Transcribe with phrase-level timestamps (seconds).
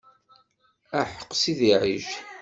[0.99, 2.09] Aḥeq Sidi Ɛic.